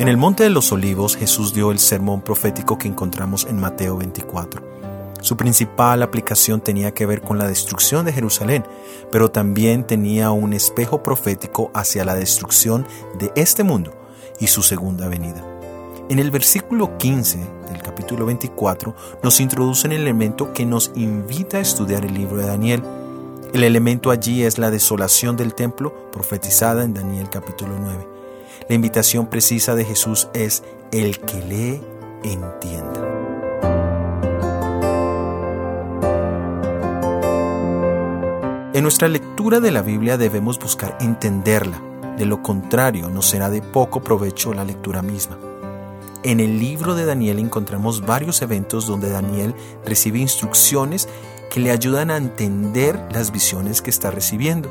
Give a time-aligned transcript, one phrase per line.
[0.00, 3.98] En el Monte de los Olivos Jesús dio el sermón profético que encontramos en Mateo
[3.98, 4.62] 24.
[5.20, 8.64] Su principal aplicación tenía que ver con la destrucción de Jerusalén,
[9.12, 12.86] pero también tenía un espejo profético hacia la destrucción
[13.18, 13.92] de este mundo
[14.38, 15.44] y su segunda venida.
[16.08, 17.38] En el versículo 15
[17.70, 22.46] del capítulo 24 nos introduce un elemento que nos invita a estudiar el libro de
[22.46, 22.82] Daniel.
[23.52, 28.19] El elemento allí es la desolación del templo profetizada en Daniel capítulo 9.
[28.68, 30.62] La invitación precisa de Jesús es
[30.92, 31.80] el que lee
[32.22, 33.06] entienda.
[38.72, 41.82] En nuestra lectura de la Biblia debemos buscar entenderla,
[42.16, 45.38] de lo contrario nos será de poco provecho la lectura misma.
[46.22, 49.54] En el libro de Daniel encontramos varios eventos donde Daniel
[49.84, 51.08] recibe instrucciones
[51.50, 54.70] que le ayudan a entender las visiones que está recibiendo.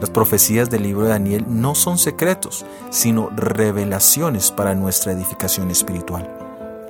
[0.00, 6.32] Las profecías del libro de Daniel no son secretos, sino revelaciones para nuestra edificación espiritual.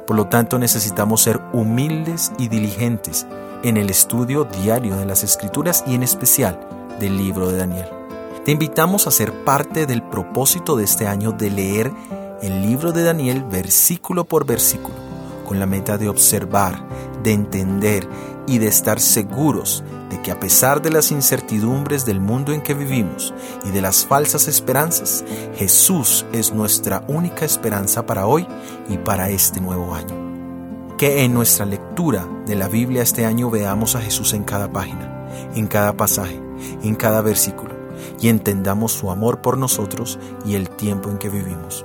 [0.07, 3.27] Por lo tanto, necesitamos ser humildes y diligentes
[3.63, 6.61] en el estudio diario de las Escrituras y en especial
[7.01, 7.89] del libro de Daniel.
[8.45, 11.93] Te invitamos a ser parte del propósito de este año de leer
[12.43, 14.95] el libro de Daniel versículo por versículo,
[15.49, 16.87] con la meta de observar,
[17.23, 18.07] de entender
[18.47, 22.75] y de estar seguros de que a pesar de las incertidumbres del mundo en que
[22.75, 25.25] vivimos y de las falsas esperanzas,
[25.57, 28.47] Jesús es nuestra única esperanza para hoy
[28.89, 30.97] y para este nuevo año.
[30.97, 35.29] Que en nuestra lectura de la Biblia este año veamos a Jesús en cada página,
[35.55, 36.41] en cada pasaje,
[36.83, 37.75] en cada versículo,
[38.21, 41.85] y entendamos su amor por nosotros y el tiempo en que vivimos.